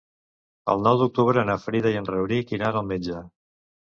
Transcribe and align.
El 0.73 0.79
nou 0.85 0.95
d'octubre 1.01 1.43
na 1.49 1.57
Frida 1.65 1.93
i 1.95 1.99
en 2.01 2.09
Rauric 2.13 2.53
iran 2.59 2.79
al 2.81 2.91
metge. 2.95 3.21